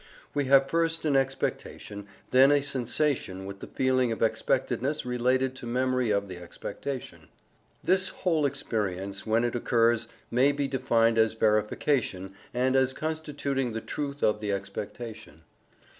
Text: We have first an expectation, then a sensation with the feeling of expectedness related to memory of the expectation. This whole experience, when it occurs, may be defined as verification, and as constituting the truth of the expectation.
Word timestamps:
We 0.33 0.45
have 0.45 0.67
first 0.67 1.05
an 1.05 1.15
expectation, 1.15 2.07
then 2.31 2.51
a 2.51 2.63
sensation 2.63 3.45
with 3.45 3.59
the 3.59 3.67
feeling 3.67 4.11
of 4.11 4.23
expectedness 4.23 5.05
related 5.05 5.53
to 5.57 5.67
memory 5.67 6.09
of 6.09 6.27
the 6.27 6.37
expectation. 6.37 7.27
This 7.83 8.07
whole 8.07 8.47
experience, 8.47 9.27
when 9.27 9.43
it 9.43 9.53
occurs, 9.55 10.07
may 10.31 10.53
be 10.53 10.67
defined 10.67 11.19
as 11.19 11.35
verification, 11.35 12.33
and 12.51 12.75
as 12.75 12.93
constituting 12.93 13.73
the 13.73 13.79
truth 13.79 14.23
of 14.23 14.39
the 14.39 14.51
expectation. 14.51 15.43